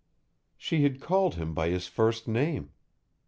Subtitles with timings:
[0.57, 2.71] She had called him by his first name.